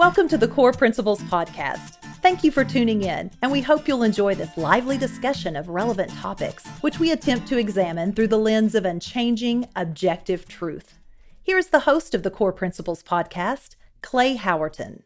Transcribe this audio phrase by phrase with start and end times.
[0.00, 1.96] Welcome to the Core Principles Podcast.
[2.22, 6.10] Thank you for tuning in, and we hope you'll enjoy this lively discussion of relevant
[6.10, 10.98] topics, which we attempt to examine through the lens of unchanging, objective truth.
[11.42, 15.02] Here is the host of the Core Principles Podcast, Clay Howerton.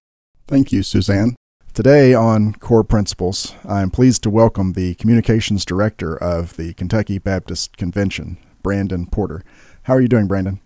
[0.47, 1.35] Thank you, Suzanne.
[1.73, 7.19] Today on Core Principles, I am pleased to welcome the Communications Director of the Kentucky
[7.19, 9.43] Baptist Convention, Brandon Porter.
[9.83, 10.61] How are you doing, Brandon?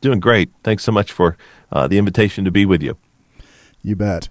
[0.00, 0.48] Doing great.
[0.62, 1.36] Thanks so much for
[1.70, 2.96] uh, the invitation to be with you.
[3.88, 4.28] You bet.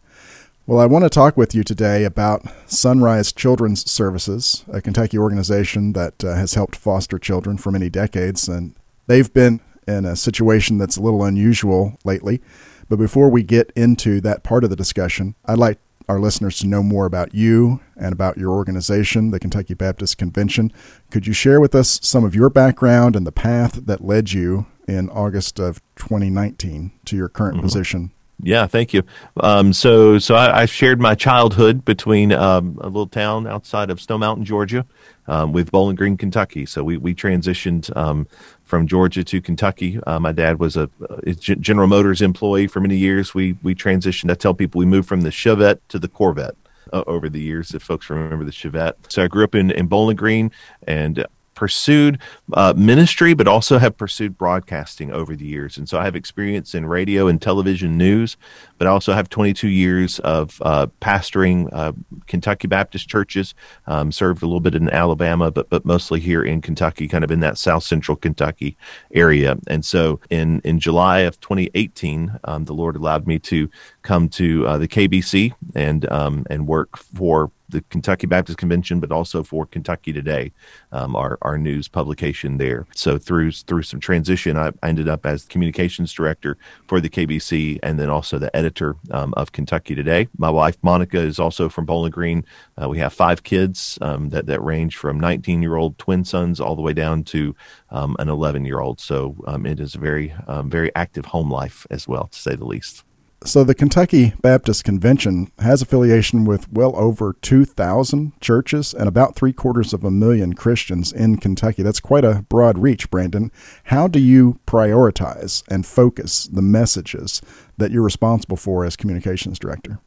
[0.67, 5.93] Well, I want to talk with you today about Sunrise Children's Services, a Kentucky organization
[5.93, 8.47] that uh, has helped foster children for many decades.
[8.47, 8.75] And
[9.07, 12.39] they've been in a situation that's a little unusual lately.
[12.87, 16.67] But before we get into that part of the discussion, I'd like our listeners to
[16.67, 20.71] know more about you and about your organization, the Kentucky Baptist Convention.
[21.09, 24.67] Could you share with us some of your background and the path that led you
[24.87, 27.65] in August of 2019 to your current mm-hmm.
[27.65, 29.03] position yeah, thank you.
[29.37, 33.99] Um, so, so I, I, shared my childhood between um, a little town outside of
[33.99, 34.85] Stone Mountain, Georgia,
[35.27, 36.65] um, with Bowling Green, Kentucky.
[36.67, 38.27] So we we transitioned um,
[38.63, 39.99] from Georgia to Kentucky.
[40.05, 40.87] Uh, my dad was a,
[41.25, 43.33] a, General Motors employee for many years.
[43.33, 44.29] We we transitioned.
[44.29, 46.55] I tell people we moved from the Chevette to the Corvette.
[46.93, 48.93] Uh, over the years, if folks remember the Chevette.
[49.09, 50.51] So I grew up in, in Bowling Green
[50.87, 51.25] and
[51.57, 52.19] pursued
[52.53, 55.75] uh, ministry, but also have pursued broadcasting over the years.
[55.75, 58.37] And so I have experience in radio and television news,
[58.77, 61.93] but I also have 22 years of uh, pastoring uh,
[62.27, 63.55] Kentucky Baptist churches.
[63.87, 67.31] Um, served a little bit in Alabama, but but mostly here in Kentucky, kind of
[67.31, 68.77] in that South Central Kentucky
[69.15, 69.57] area.
[69.65, 73.67] And so in in July of 2018, um, the Lord allowed me to
[74.03, 79.11] come to uh, the KBC and um, and work for the Kentucky Baptist Convention, but
[79.11, 80.51] also for Kentucky Today,
[80.91, 82.87] um, our our news publication there.
[82.95, 86.57] So through through some transition, I, ended up as communications director
[86.87, 90.27] for the KBC, and then also the editor um, of Kentucky Today.
[90.37, 92.45] My wife Monica is also from Bowling Green.
[92.81, 96.59] Uh, we have five kids um, that that range from 19 year old twin sons
[96.59, 97.55] all the way down to
[97.91, 98.99] um, an 11 year old.
[98.99, 102.55] So um, it is a very um, very active home life as well, to say
[102.55, 103.03] the least.
[103.45, 109.53] So, the Kentucky Baptist Convention has affiliation with well over 2,000 churches and about three
[109.53, 111.83] quarters of a million Christians in Kentucky.
[111.83, 113.51] That's quite a broad reach, Brandon.
[113.85, 117.41] How do you prioritize and focus the messages
[117.77, 119.99] that you're responsible for as communications director?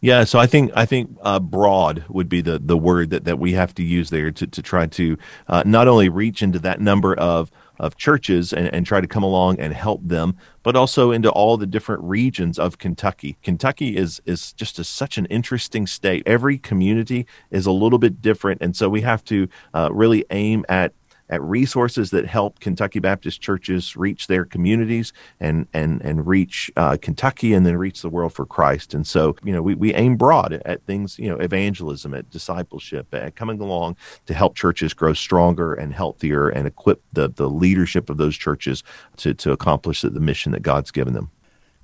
[0.00, 3.38] Yeah, so I think I think uh, broad would be the the word that, that
[3.38, 5.16] we have to use there to to try to
[5.48, 9.22] uh, not only reach into that number of of churches and, and try to come
[9.22, 13.36] along and help them, but also into all the different regions of Kentucky.
[13.42, 16.22] Kentucky is is just a, such an interesting state.
[16.26, 20.64] Every community is a little bit different, and so we have to uh, really aim
[20.68, 20.92] at
[21.28, 26.96] at resources that help Kentucky Baptist churches reach their communities and and and reach uh,
[27.00, 28.94] Kentucky and then reach the world for Christ.
[28.94, 33.12] And so, you know, we, we aim broad at, things, you know, evangelism, at discipleship,
[33.14, 33.96] at coming along
[34.26, 38.82] to help churches grow stronger and healthier and equip the the leadership of those churches
[39.16, 41.30] to to accomplish the, the mission that God's given them.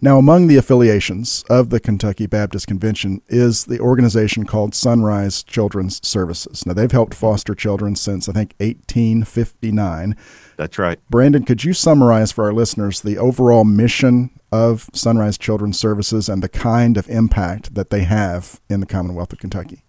[0.01, 6.07] Now, among the affiliations of the Kentucky Baptist Convention is the organization called Sunrise Children's
[6.07, 6.65] Services.
[6.65, 10.17] Now, they've helped foster children since, I think, 1859.
[10.57, 11.01] That's right.
[11.11, 16.45] Brandon, could you summarize for our listeners the overall mission of Sunrise Children's Services and
[16.45, 19.83] the kind of impact that they have in the Commonwealth of Kentucky?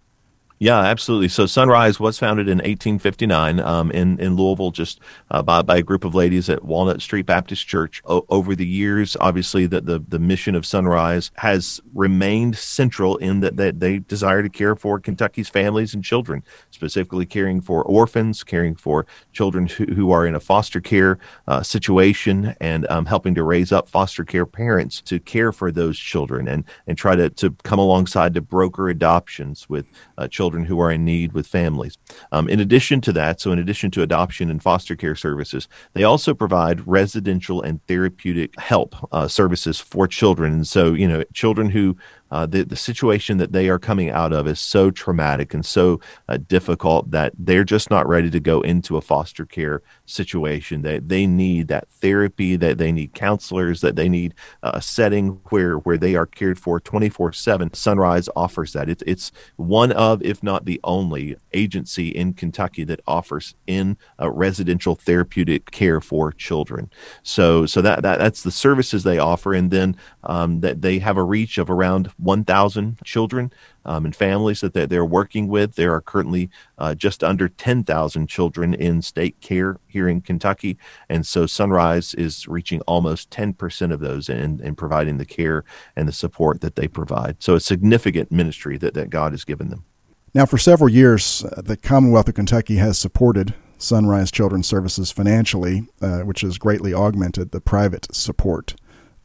[0.62, 1.30] Yeah, absolutely.
[1.30, 5.00] So Sunrise was founded in 1859 um, in in Louisville, just
[5.32, 8.02] uh, by, by a group of ladies at Walnut Street Baptist Church.
[8.04, 13.40] O- over the years, obviously, the, the the mission of Sunrise has remained central in
[13.40, 18.44] that, that they desire to care for Kentucky's families and children, specifically caring for orphans,
[18.44, 23.34] caring for children who, who are in a foster care uh, situation, and um, helping
[23.34, 27.30] to raise up foster care parents to care for those children and and try to
[27.30, 29.86] to come alongside to broker adoptions with
[30.18, 31.96] uh, children children who are in need with families.
[32.32, 36.04] Um, in addition to that, so in addition to adoption and foster care services, they
[36.04, 40.54] also provide residential and therapeutic help uh, services for children.
[40.54, 41.96] And so, you know, children who
[42.32, 46.00] uh, the, the situation that they are coming out of is so traumatic and so
[46.28, 50.82] uh, difficult that they're just not ready to go into a foster care situation.
[50.82, 54.34] They, they need that therapy, that they need counselors, that they need
[54.64, 57.74] a setting where, where they are cared for 24 7.
[57.74, 58.90] Sunrise offers that.
[58.90, 64.96] It, it's one of, if not the only, agency in Kentucky that offers in residential
[64.96, 66.90] therapeutic care for children.
[67.24, 69.54] So, so that, that that's the services they offer.
[69.54, 73.52] And then um, that they have a reach of around 1,000 children
[73.86, 75.76] um, and families that they're working with.
[75.76, 80.78] There are currently uh, just under 10,000 children in state care here in Kentucky.
[81.10, 85.64] And so Sunrise is reaching almost 10% of those in, in providing the care
[85.96, 87.38] and the support that they provide.
[87.40, 89.86] So a significant ministry that, that God has given them.
[90.34, 95.88] Now, for several years, uh, the Commonwealth of Kentucky has supported Sunrise Children's Services financially,
[96.02, 98.76] uh, which has greatly augmented the private support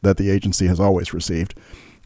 [0.01, 1.53] that the agency has always received.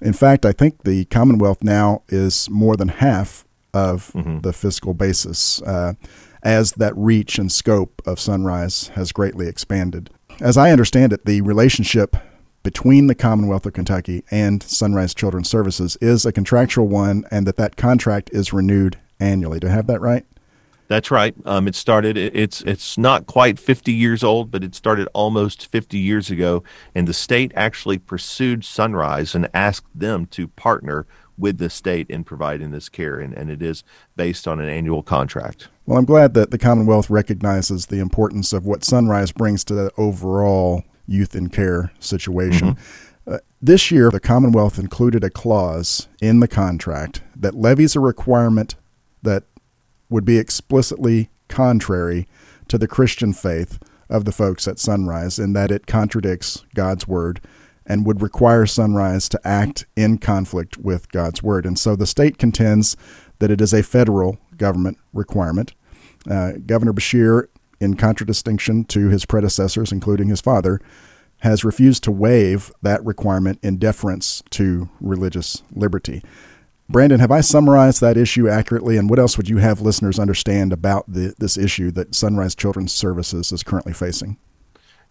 [0.02, 4.40] In fact, I think the Commonwealth now is more than half of mm-hmm.
[4.40, 5.94] the fiscal basis uh,
[6.42, 10.10] as that reach and scope of Sunrise has greatly expanded.
[10.40, 12.16] As I understand it, the relationship
[12.64, 17.58] between the Commonwealth of Kentucky and Sunrise Children's Services is a contractual one, and that
[17.58, 19.60] that contract is renewed annually.
[19.60, 20.26] Do I have that right?
[20.90, 21.36] That's right.
[21.46, 22.18] Um, it started.
[22.18, 26.64] It's it's not quite 50 years old, but it started almost 50 years ago.
[26.96, 31.06] And the state actually pursued Sunrise and asked them to partner
[31.38, 33.84] with the state in providing this care, and, and it is
[34.16, 35.70] based on an annual contract.
[35.86, 39.92] Well, I'm glad that the Commonwealth recognizes the importance of what Sunrise brings to the
[39.96, 42.76] overall youth in care situation.
[42.76, 43.34] Mm-hmm.
[43.36, 48.76] Uh, this year, the Commonwealth included a clause in the contract that levies a requirement
[49.22, 49.44] that
[50.10, 52.28] would be explicitly contrary
[52.68, 53.80] to the Christian faith
[54.10, 57.42] of the folks at Sunrise in that it contradicts God's word
[57.86, 61.66] and would require Sunrise to act in conflict with God's word.
[61.66, 62.96] And so the state contends
[63.40, 65.74] that it is a federal government requirement.
[66.30, 67.48] Uh, Governor Beshear,
[67.80, 70.80] in contradistinction to his predecessors, including his father,
[71.40, 76.22] has refused to waive that requirement in deference to religious liberty.
[76.90, 78.98] Brandon, have I summarized that issue accurately?
[78.98, 82.92] And what else would you have listeners understand about the, this issue that Sunrise Children's
[82.92, 84.38] Services is currently facing?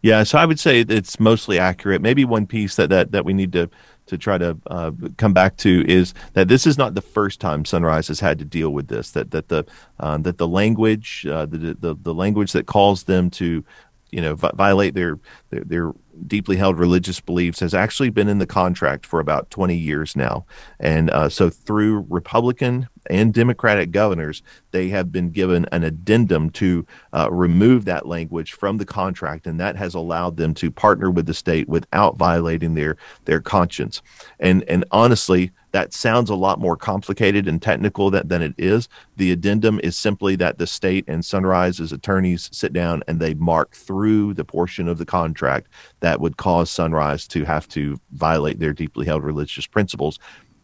[0.03, 2.03] Yeah, so I would say it's mostly accurate.
[2.03, 3.71] Maybe one piece that, that, that we need to
[4.07, 7.65] to try to uh, come back to is that this is not the first time
[7.65, 9.11] Sunrise has had to deal with this.
[9.11, 9.67] That that the
[10.01, 13.63] um, that the language uh, the, the the language that calls them to
[14.11, 15.19] you know violate their,
[15.51, 15.93] their, their
[16.27, 20.45] deeply held religious beliefs has actually been in the contract for about 20 years now.
[20.81, 26.87] And uh, so through republican and democratic governors they have been given an addendum to
[27.13, 31.27] uh, remove that language from the contract and that has allowed them to partner with
[31.27, 34.03] the state without violating their their conscience.
[34.41, 38.89] And and honestly that sounds a lot more complicated and technical than, than it is.
[39.17, 43.75] The addendum is simply that the state and Sunrise's attorneys sit down and they mark
[43.75, 45.69] through the portion of the contract
[46.01, 50.19] that would cause Sunrise to have to violate their deeply held religious principles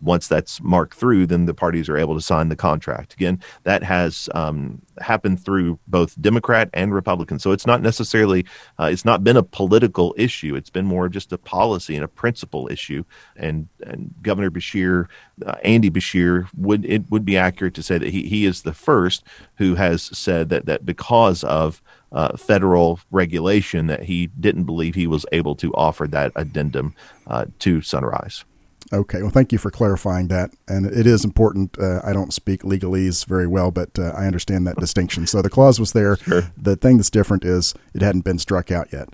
[0.05, 3.15] once that's marked through, then the parties are able to sign the contract.
[3.15, 7.39] Again, that has um, happened through both Democrat and Republican.
[7.39, 8.47] So it's not necessarily,
[8.79, 10.55] uh, it's not been a political issue.
[10.55, 13.05] It's been more just a policy and a principle issue.
[13.37, 15.07] And, and Governor Beshear,
[15.45, 18.73] uh, Andy Beshear, would it would be accurate to say that he, he is the
[18.73, 19.25] first
[19.57, 25.07] who has said that that because of uh, federal regulation that he didn't believe he
[25.07, 26.95] was able to offer that addendum
[27.27, 28.45] uh, to Sunrise.
[28.93, 30.51] Okay, well, thank you for clarifying that.
[30.69, 31.79] And it is important.
[31.79, 35.27] Uh, I don't speak legalese very well, but uh, I understand that distinction.
[35.27, 36.17] So the clause was there.
[36.17, 36.53] Sure.
[36.57, 39.09] The thing that's different is it hadn't been struck out yet.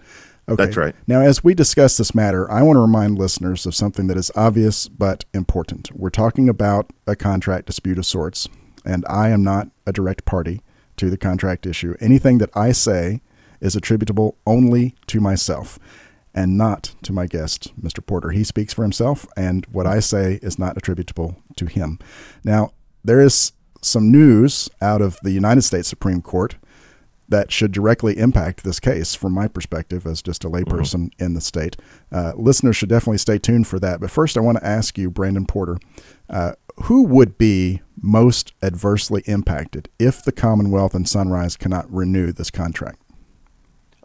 [0.48, 0.64] Okay.
[0.64, 0.96] That's right.
[1.06, 4.32] Now, as we discuss this matter, I want to remind listeners of something that is
[4.34, 5.90] obvious but important.
[5.94, 8.48] We're talking about a contract dispute of sorts,
[8.84, 10.60] and I am not a direct party
[10.96, 11.94] to the contract issue.
[12.00, 13.20] Anything that I say
[13.60, 15.78] is attributable only to myself
[16.34, 18.04] and not to my guest, Mr.
[18.04, 18.30] Porter.
[18.30, 21.98] He speaks for himself, and what I say is not attributable to him.
[22.44, 22.72] Now,
[23.04, 26.56] there is some news out of the United States Supreme Court
[27.30, 31.24] that should directly impact this case from my perspective as just a layperson mm-hmm.
[31.24, 31.76] in the state.
[32.12, 34.00] Uh, listeners should definitely stay tuned for that.
[34.00, 35.78] But first, I want to ask you, Brandon Porter,
[36.28, 36.52] uh,
[36.84, 43.00] who would be most adversely impacted if the Commonwealth and Sunrise cannot renew this contract?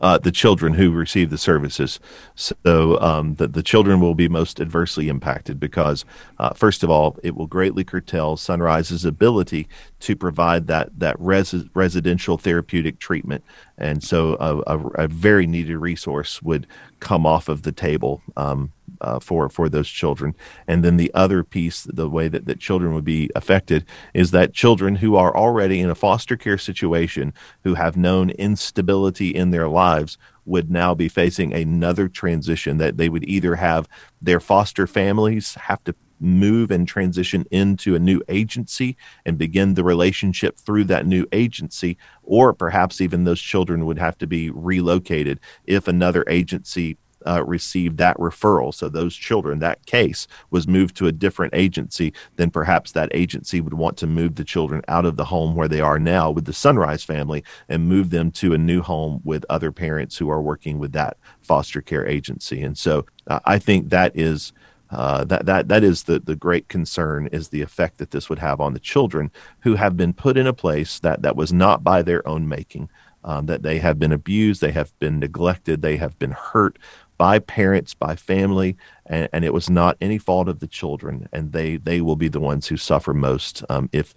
[0.06, 2.00] Uh, the children who receive the services.
[2.36, 6.06] So um, the, the children will be most adversely impacted because,
[6.38, 9.68] uh, first of all, it will greatly curtail Sunrise's ability
[10.02, 13.44] to provide that that res- residential therapeutic treatment,
[13.80, 16.68] and so a, a, a, very needed resource would
[17.00, 18.22] come off of the table.
[18.38, 20.36] Um, uh, for for those children.
[20.68, 24.54] And then the other piece, the way that, that children would be affected, is that
[24.54, 27.34] children who are already in a foster care situation,
[27.64, 33.10] who have known instability in their lives, would now be facing another transition that they
[33.10, 33.88] would either have
[34.22, 39.84] their foster families have to move and transition into a new agency and begin the
[39.84, 45.40] relationship through that new agency, or perhaps even those children would have to be relocated
[45.66, 48.74] if another agency uh, received that referral.
[48.74, 53.62] So those children, that case was moved to a different agency, then perhaps that agency
[53.62, 56.46] would want to move the children out of the home where they are now with
[56.46, 60.42] the Sunrise family and move them to a new home with other parents who are
[60.42, 62.62] working with that foster care agency.
[62.62, 64.54] And so uh, I think that is.
[64.92, 68.38] Uh, that that that is the the great concern is the effect that this would
[68.38, 71.84] have on the children who have been put in a place that that was not
[71.84, 72.88] by their own making,
[73.24, 76.78] um, that they have been abused, they have been neglected, they have been hurt
[77.18, 81.52] by parents, by family, and, and, it was not any fault of the children, and
[81.52, 84.14] they they will be the ones who suffer most um, if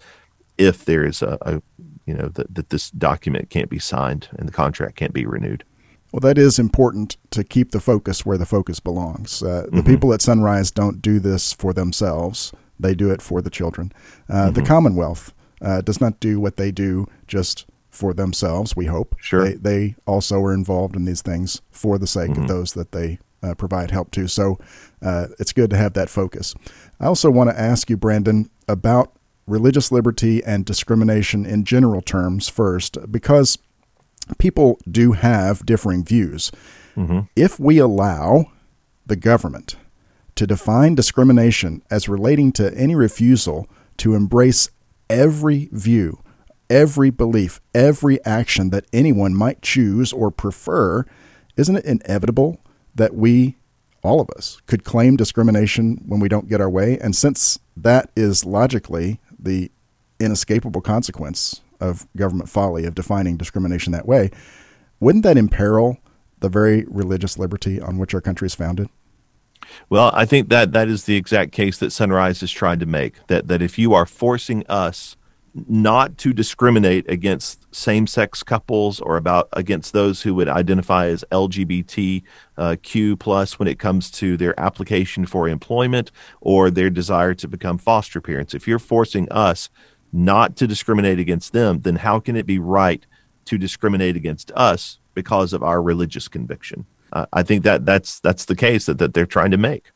[0.57, 1.63] if there is a, a
[2.07, 5.65] you know that, that this document can't be signed and the contract can't be renewed.
[6.13, 9.43] Well, that is important to keep the focus where the focus belongs.
[9.43, 9.87] Uh, the mm-hmm.
[9.87, 13.93] people at Sunrise don't do this for themselves; they do it for the children.
[14.29, 14.55] Uh, mm-hmm.
[14.55, 17.67] The Commonwealth uh, does not do what they do just
[17.99, 19.17] for themselves, we hope.
[19.21, 19.45] Sure.
[19.45, 22.43] They, they also are involved in these things for the sake mm-hmm.
[22.43, 24.29] of those that they uh, provide help to.
[24.29, 24.59] So
[25.03, 26.55] uh, it's good to have that focus.
[27.01, 29.13] I also want to ask you, Brandon, about
[29.47, 33.59] religious liberty and discrimination in general terms first, because
[34.39, 36.53] people do have differing views.
[36.97, 37.21] Mm-hmm.
[37.35, 38.53] If we allow
[39.07, 39.77] the government
[40.35, 44.71] to define discrimination as relating to any refusal to embrace
[45.11, 46.21] every view
[46.71, 51.05] every belief, every action that anyone might choose or prefer,
[51.57, 52.61] isn't it inevitable
[52.95, 53.57] that we,
[54.03, 56.99] all of us, could claim discrimination when we don't get our way?
[56.99, 59.71] And since that is logically the
[60.21, 64.31] inescapable consequence of government folly of defining discrimination that way,
[65.01, 65.99] wouldn't that imperil
[66.41, 68.89] the very religious liberty on which our country is founded?
[69.91, 73.27] Well, I think that that is the exact case that Sunrise is trying to make.
[73.27, 75.17] That that if you are forcing us
[75.69, 83.19] not to discriminate against same-sex couples or about against those who would identify as LGBTQ
[83.19, 86.11] plus when it comes to their application for employment
[86.41, 88.55] or their desire to become foster parents.
[88.55, 89.69] If you're forcing us
[90.13, 93.05] not to discriminate against them, then how can it be right
[93.47, 96.87] to discriminate against us because of our religious conviction?
[97.13, 99.91] Uh, I think that that's that's the case that, that they're trying to make.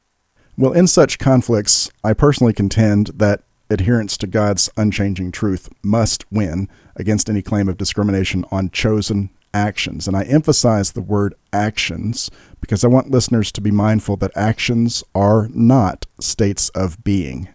[0.57, 3.43] Well, in such conflicts, I personally contend that
[3.73, 10.07] adherence to God's unchanging truth must win against any claim of discrimination on chosen actions.
[10.07, 15.03] And I emphasize the word actions because I want listeners to be mindful that actions
[15.15, 17.49] are not states of being.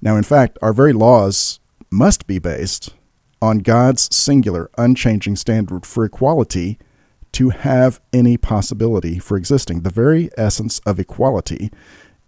[0.00, 2.94] Now, in fact, our very laws must be based
[3.40, 6.78] on God's singular, unchanging standard for equality
[7.32, 9.80] to have any possibility for existing.
[9.80, 11.70] The very essence of equality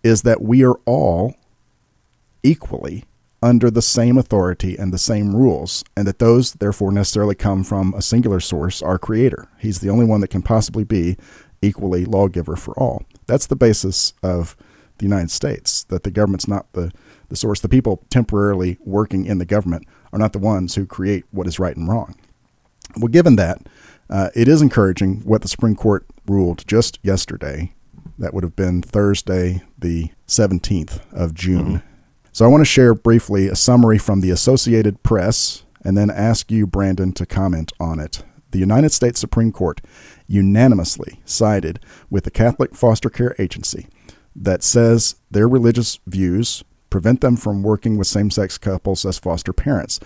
[0.02, 1.34] is that we are all
[2.44, 3.04] equally
[3.42, 7.92] under the same authority and the same rules, and that those therefore necessarily come from
[7.94, 9.48] a singular source, our Creator.
[9.58, 11.18] He's the only one that can possibly be
[11.60, 13.02] equally lawgiver for all.
[13.26, 14.56] That's the basis of
[14.98, 16.90] the United States, that the government's not the,
[17.28, 17.60] the source.
[17.60, 21.58] The people temporarily working in the government are not the ones who create what is
[21.58, 22.14] right and wrong.
[22.96, 23.66] Well, given that,
[24.08, 27.74] uh, it is encouraging what the Supreme Court ruled just yesterday.
[28.18, 31.66] That would have been Thursday, the 17th of June.
[31.66, 31.93] Mm-hmm.
[32.34, 36.50] So I want to share briefly a summary from the Associated Press and then ask
[36.50, 38.24] you, Brandon, to comment on it.
[38.50, 39.80] The United States Supreme Court
[40.26, 41.78] unanimously sided
[42.10, 43.86] with the Catholic Foster Care Agency
[44.34, 49.52] that says their religious views prevent them from working with same sex couples as foster
[49.52, 50.00] parents.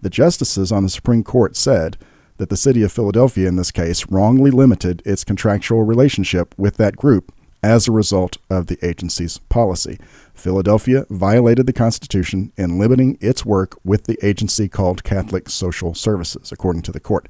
[0.00, 1.98] The justices on the Supreme Court said
[2.38, 6.96] that the city of Philadelphia, in this case, wrongly limited its contractual relationship with that
[6.96, 7.30] group
[7.64, 9.98] as a result of the agency's policy.
[10.34, 16.52] Philadelphia violated the Constitution in limiting its work with the agency called Catholic Social Services,
[16.52, 17.26] according to the court.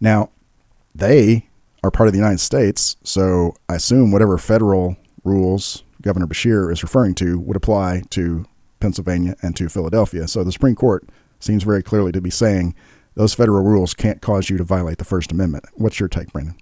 [0.00, 0.30] Now,
[0.92, 1.48] they
[1.84, 6.82] are part of the United States, so I assume whatever federal rules Governor Beshear is
[6.82, 8.46] referring to would apply to
[8.80, 10.26] Pennsylvania and to Philadelphia.
[10.26, 11.08] So the Supreme Court
[11.38, 12.74] seems very clearly to be saying
[13.14, 15.66] those federal rules can't cause you to violate the First Amendment.
[15.74, 16.56] What's your take, Brandon?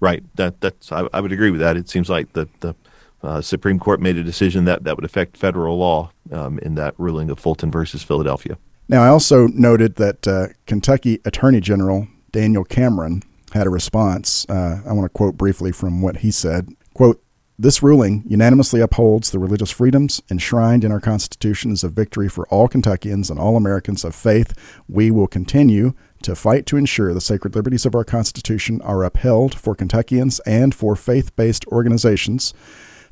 [0.00, 0.22] Right.
[0.36, 1.76] That that's I, I would agree with that.
[1.76, 2.74] It seems like the the
[3.22, 6.94] uh, Supreme Court made a decision that that would affect federal law um, in that
[6.98, 8.56] ruling of Fulton versus Philadelphia.
[8.88, 14.46] Now, I also noted that uh, Kentucky Attorney General Daniel Cameron had a response.
[14.48, 16.68] Uh, I want to quote briefly from what he said.
[16.94, 17.22] Quote,
[17.60, 22.46] this ruling unanimously upholds the religious freedoms enshrined in our Constitution as a victory for
[22.48, 24.54] all Kentuckians and all Americans of faith.
[24.88, 29.54] We will continue to fight to ensure the sacred liberties of our Constitution are upheld
[29.54, 32.54] for Kentuckians and for faith based organizations.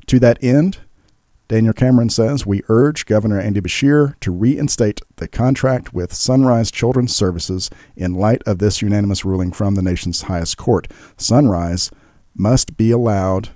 [0.07, 0.79] To that end,
[1.47, 7.15] Daniel Cameron says, We urge Governor Andy Beshear to reinstate the contract with Sunrise Children's
[7.15, 10.89] Services in light of this unanimous ruling from the nation's highest court.
[11.15, 11.89] Sunrise
[12.35, 13.49] must be allowed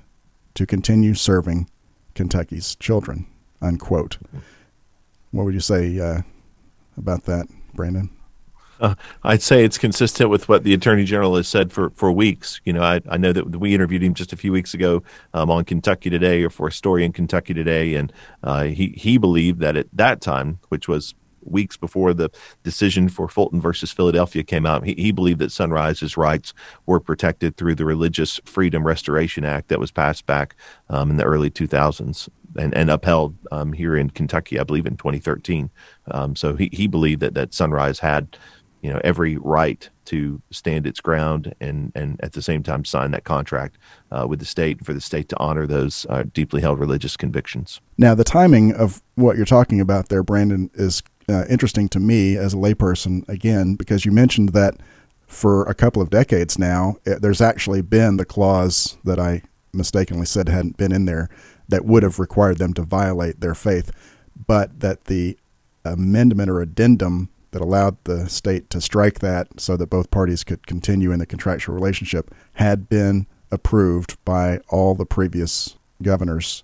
[0.54, 1.70] to continue serving
[2.16, 3.28] Kentucky's children.
[3.62, 4.18] Unquote.
[5.32, 6.22] What would you say uh,
[6.98, 8.10] about that, Brandon?
[8.82, 12.60] Uh, I'd say it's consistent with what the attorney general has said for, for weeks.
[12.66, 15.04] You know, I, I know that we interviewed him just a few weeks ago
[15.36, 18.12] um, on Kentucky Today or for a story in Kentucky Today, and
[18.44, 22.30] uh, he he believed that at that time, which was weeks before the
[22.64, 26.54] decision for Fulton versus Philadelphia came out, he, he believed that Sunrise's rights
[26.86, 30.56] were protected through the Religious Freedom Restoration Act that was passed back
[30.90, 34.98] um, in the early 2000s and, and upheld um, here in Kentucky, I believe, in
[34.98, 35.70] 2013.
[36.12, 38.38] Um, so he, he believed that, that Sunrise had
[38.82, 43.12] you know every right to stand its ground and and at the same time sign
[43.12, 43.78] that contract
[44.12, 47.80] uh, with the state for the state to honor those uh, deeply held religious convictions.
[47.98, 52.36] Now, the timing of what you're talking about there, Brandon, is uh, interesting to me
[52.36, 54.76] as a layperson again because you mentioned that
[55.28, 59.44] for a couple of decades now, it, eh, there's actually been the clause that I
[59.74, 61.30] mistakenly said hadn't been in there
[61.70, 63.92] that would have required them to violate their faith,
[64.48, 65.38] but that the
[65.86, 70.66] amendment or addendum that allowed the state to strike that so that both parties could
[70.68, 76.64] continue in the contractual relationship had been approved by all the previous governors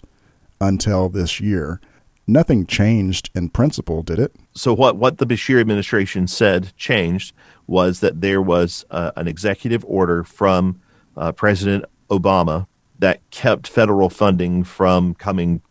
[0.60, 1.80] until this year.
[2.26, 4.36] Nothing changed in principle, did it?
[4.54, 7.34] So, what, what the Beshear administration said changed
[7.68, 10.82] was that there was uh, an executive order from
[11.16, 12.68] uh, President Obama
[13.00, 15.62] that kept federal funding from coming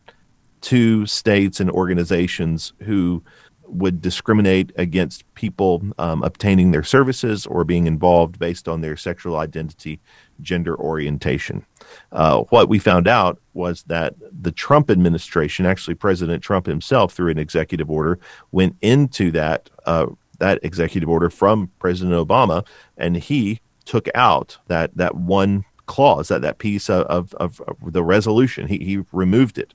[0.62, 3.22] to states and organizations who
[3.68, 9.36] would discriminate against people um, obtaining their services or being involved based on their sexual
[9.36, 10.00] identity,
[10.40, 11.64] gender orientation.
[12.12, 17.30] Uh, what we found out was that the Trump administration, actually President Trump himself, through
[17.30, 18.18] an executive order,
[18.52, 20.06] went into that uh,
[20.38, 22.66] that executive order from President Obama,
[22.98, 28.04] and he took out that that one clause, that that piece of, of, of the
[28.04, 28.66] resolution.
[28.68, 29.74] He he removed it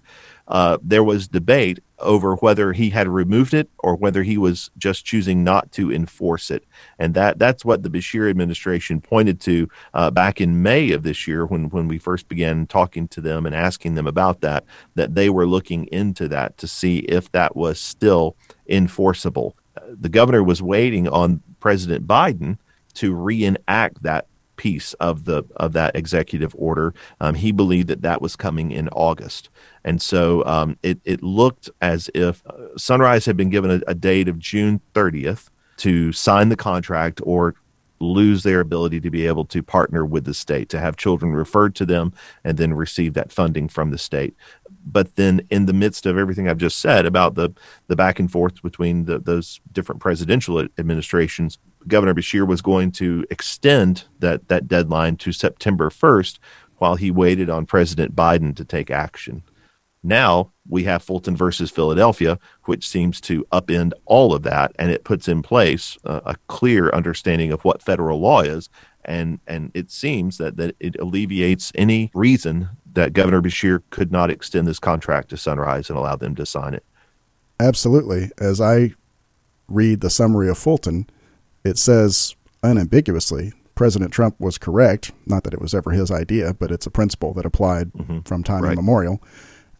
[0.51, 5.06] uh, there was debate over whether he had removed it or whether he was just
[5.06, 6.65] choosing not to enforce it.
[7.00, 11.25] And that that's what the Beshear administration pointed to uh, back in May of this
[11.25, 15.16] year when, when we first began talking to them and asking them about that, that
[15.16, 18.35] they were looking into that to see if that was still
[18.68, 19.55] enforceable.
[19.88, 22.57] the governor was waiting on President Biden
[22.96, 24.27] to reenact that
[24.61, 26.93] piece of the of that executive order.
[27.19, 29.50] Um, he believed that that was coming in August,
[29.83, 33.95] and so um, it it looked as if uh, Sunrise had been given a, a
[33.95, 37.55] date of June 30th to sign the contract or
[38.00, 41.74] lose their ability to be able to partner with the state, to have children referred
[41.74, 44.35] to them, and then receive that funding from the state.
[44.85, 47.50] But then, in the midst of everything I've just said about the
[47.87, 53.25] the back and forth between the, those different presidential administrations, Governor Beshear was going to
[53.29, 56.39] extend that that deadline to September 1st
[56.77, 59.44] while he waited on President Biden to take action.
[60.03, 65.03] Now we have Fulton versus Philadelphia, which seems to upend all of that, and it
[65.03, 68.70] puts in place a, a clear understanding of what federal law is,
[69.05, 74.31] and and it seems that that it alleviates any reason that Governor Beshear could not
[74.31, 76.83] extend this contract to Sunrise and allow them to sign it.
[77.59, 78.96] Absolutely, as I
[79.67, 81.07] read the summary of Fulton
[81.63, 85.11] it says unambiguously President Trump was correct.
[85.25, 88.19] Not that it was ever his idea, but it's a principle that applied mm-hmm.
[88.19, 88.74] from time right.
[88.74, 89.21] immemorial.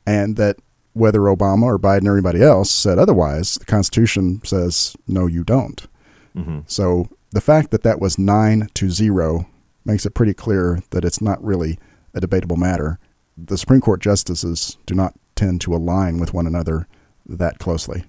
[0.08, 0.58] And that
[0.94, 5.88] whether Obama or Biden or anybody else said otherwise, the Constitution says, no, you don't.
[6.36, 6.62] Mm-hmm.
[6.66, 9.48] So the fact that that was nine to zero
[9.86, 11.78] makes it pretty clear that it's not really
[12.14, 12.98] a debatable matter.
[13.38, 16.88] The Supreme Court justices do not tend to align with one another
[17.26, 18.04] that closely.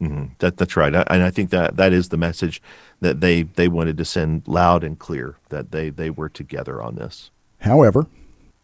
[0.00, 0.34] Mm-hmm.
[0.38, 2.60] That that's right, I, and I think that that is the message
[3.00, 6.96] that they they wanted to send loud and clear that they they were together on
[6.96, 7.30] this.
[7.60, 8.06] However,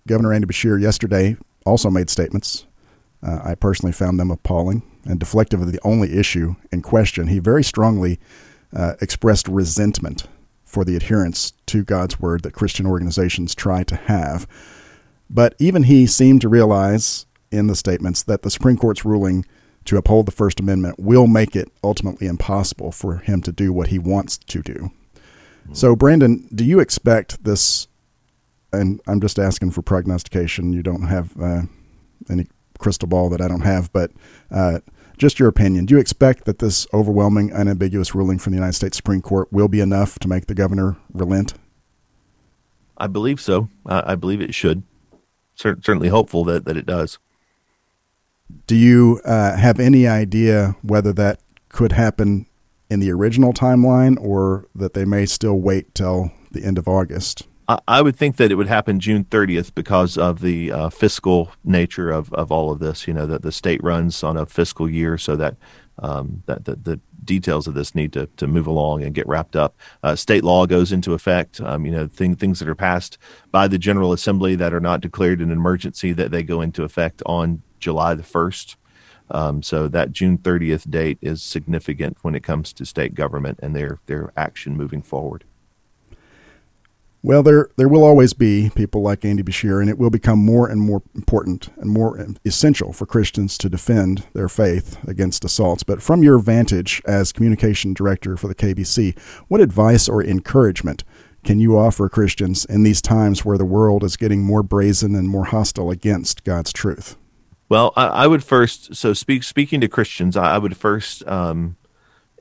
[0.07, 2.67] Governor Andy Beshear yesterday also made statements.
[3.23, 7.29] Uh, I personally found them appalling and deflective of the only issue in question.
[7.29, 8.19] He very strongly
[8.75, 10.27] uh, expressed resentment
[10.65, 14.47] for the adherence to God's word that Christian organizations try to have.
[15.29, 19.45] But even he seemed to realize in the statements that the Supreme Court's ruling
[19.85, 23.89] to uphold the First Amendment will make it ultimately impossible for him to do what
[23.89, 24.75] he wants to do.
[24.75, 25.75] Mm-hmm.
[25.75, 27.89] So, Brandon, do you expect this?
[28.73, 30.73] And I'm just asking for prognostication.
[30.73, 31.63] You don't have uh,
[32.29, 32.47] any
[32.79, 34.13] crystal ball that I don't have, but
[34.51, 34.81] uh,
[35.19, 35.87] just your opinion.
[35.87, 39.69] Do you expect that this overwhelming, unambiguous ruling from the United States Supreme Court will
[39.69, 41.55] be enough to make the governor relent?
[42.97, 43.69] I believe so.
[43.87, 44.83] I believe it should.
[45.55, 47.19] certainly hopeful that, that it does.
[48.67, 52.47] Do you uh, have any idea whether that could happen
[52.89, 57.47] in the original timeline or that they may still wait till the end of August?
[57.87, 62.11] I would think that it would happen June 30th because of the uh, fiscal nature
[62.11, 63.07] of, of all of this.
[63.07, 65.57] You know that the state runs on a fiscal year, so that
[65.99, 69.55] um, that the, the, details of this need to, to move along and get wrapped
[69.55, 69.77] up.
[70.03, 71.61] Uh, state law goes into effect.
[71.61, 73.19] Um, you know thing, things that are passed
[73.53, 77.23] by the General Assembly that are not declared an emergency that they go into effect
[77.27, 78.77] on July the first.
[79.33, 83.77] Um, so that June 30th date is significant when it comes to state government and
[83.77, 85.45] their their action moving forward.
[87.23, 90.67] Well, there there will always be people like Andy Beshear, and it will become more
[90.67, 95.83] and more important and more essential for Christians to defend their faith against assaults.
[95.83, 101.05] But from your vantage as communication director for the KBC, what advice or encouragement
[101.45, 105.29] can you offer Christians in these times where the world is getting more brazen and
[105.29, 107.17] more hostile against God's truth?
[107.71, 111.77] Well, I, I would first so speak speaking to Christians, I, I would first um,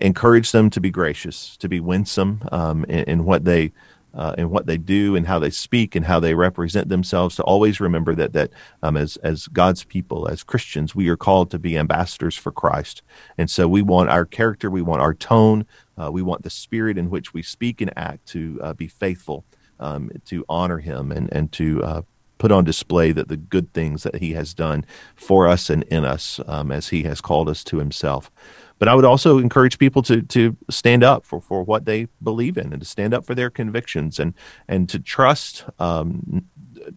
[0.01, 3.71] encourage them to be gracious, to be winsome um, in, in what they
[4.15, 7.43] uh, in what they do and how they speak and how they represent themselves to
[7.43, 8.49] always remember that that
[8.81, 13.03] um, as as God's people as Christians we are called to be ambassadors for Christ.
[13.37, 16.97] And so we want our character we want our tone uh, we want the spirit
[16.97, 19.45] in which we speak and act to uh, be faithful
[19.79, 22.01] um, to honor him and and to uh,
[22.39, 24.83] put on display that the good things that he has done
[25.15, 28.31] for us and in us um, as he has called us to himself
[28.79, 32.57] but I would also encourage people to to stand up for, for what they believe
[32.57, 34.33] in and to stand up for their convictions and
[34.67, 36.45] and to trust um,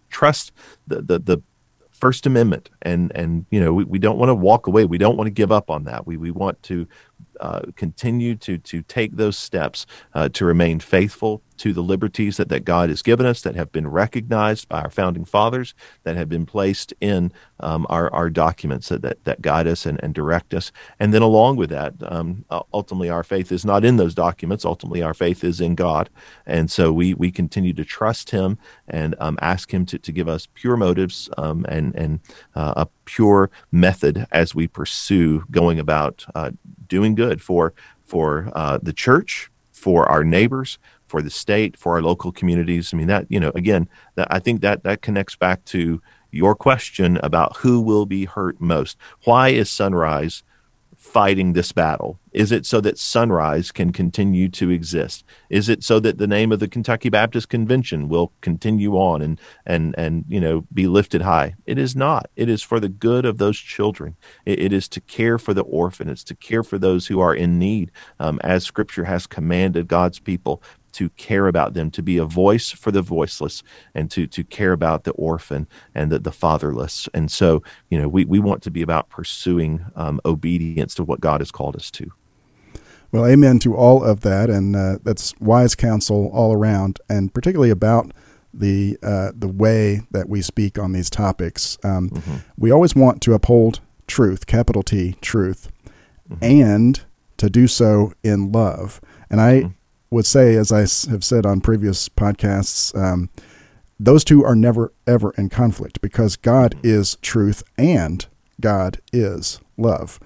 [0.09, 0.53] trust
[0.87, 1.43] the, the the
[1.91, 4.85] First Amendment and and you know we, we don't want to walk away.
[4.85, 6.07] We don't want to give up on that.
[6.07, 6.87] We we want to
[7.41, 12.49] uh, continue to to take those steps uh, to remain faithful to the liberties that,
[12.49, 16.29] that God has given us that have been recognized by our founding fathers, that have
[16.29, 20.55] been placed in um, our, our documents that, that, that guide us and, and direct
[20.55, 20.73] us.
[20.99, 24.65] And then along with that, um, ultimately our faith is not in those documents.
[24.65, 26.11] Ultimately our faith is in God.
[26.47, 28.59] And so we, we continue to trust him
[28.89, 32.19] and um, ask him to, to give us pure motives um, and, and
[32.57, 36.51] uh, a pure method as we pursue going about uh,
[36.97, 37.73] doing good for,
[38.05, 42.93] for uh, the church, for our neighbors, for the state, for our local communities.
[42.93, 46.55] I mean, that, you know, again, that, I think that that connects back to your
[46.55, 48.97] question about who will be hurt most.
[49.25, 50.43] Why is Sunrise
[51.03, 52.21] fighting this battle?
[52.31, 55.25] Is it so that Sunrise can continue to exist?
[55.51, 59.41] Is it so that the name of the Kentucky Baptist Convention will continue on and
[59.67, 61.57] and and you know be lifted high?
[61.67, 62.31] It is not.
[62.37, 64.17] It is for the good of those children.
[64.47, 66.09] it, it is to care for the orphan.
[66.09, 70.21] It's to care for those who are in need, um, as Scripture has commanded God's
[70.21, 73.63] people to care about them, to be a voice for the voiceless,
[73.95, 77.09] and to to care about the orphan and the, the fatherless.
[77.15, 81.21] And so, you know, we, we want to be about pursuing um, obedience to what
[81.21, 82.13] God has called us to.
[83.11, 87.71] Well, amen to all of that, and uh, that's wise counsel all around, and particularly
[87.71, 88.13] about
[88.55, 91.79] the uh, the way that we speak on these topics.
[91.85, 92.37] Um, mm-hmm.
[92.57, 95.71] We always want to uphold truth, capital T, truth,
[96.29, 96.43] mm-hmm.
[96.43, 97.03] and
[97.37, 99.01] to do so in love.
[99.31, 99.82] And I mm-hmm
[100.13, 103.31] would say, as I have said on previous podcasts, um,
[103.99, 108.27] those two are never ever in conflict because God is truth and
[108.61, 110.21] God is love.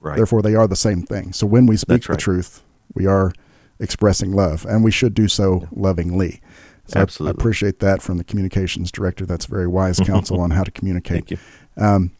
[0.00, 0.16] Right.
[0.16, 1.32] Therefore, they are the same thing.
[1.32, 2.16] So when we speak right.
[2.16, 2.62] the truth,
[2.94, 3.32] we are
[3.80, 6.40] expressing love, and we should do so lovingly.
[6.86, 7.30] So Absolutely.
[7.30, 9.26] I, I, appreciate that from the communications director.
[9.26, 11.28] That's very wise counsel on how to communicate.
[11.28, 11.38] Thank you.
[11.76, 12.12] Um,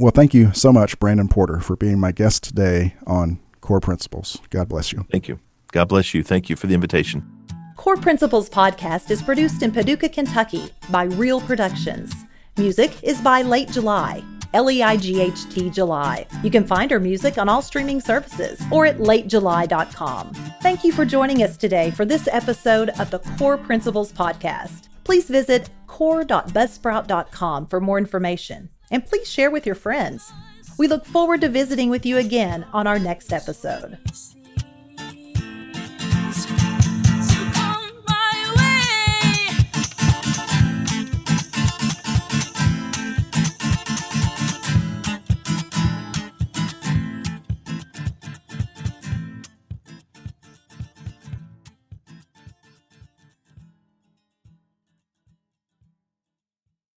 [0.00, 4.40] well, thank you so much, Brandon Porter, for being my guest today on Core Principles.
[4.50, 5.06] God bless you.
[5.12, 5.38] Thank you.
[5.74, 6.22] God bless you.
[6.22, 7.28] Thank you for the invitation.
[7.76, 12.14] Core Principles podcast is produced in Paducah, Kentucky by Real Productions.
[12.56, 16.26] Music is by Late July, L E I G H T July.
[16.44, 20.32] You can find our music on all streaming services or at latejuly.com.
[20.62, 24.86] Thank you for joining us today for this episode of the Core Principles podcast.
[25.02, 30.32] Please visit core.buzzsprout.com for more information and please share with your friends.
[30.78, 33.98] We look forward to visiting with you again on our next episode.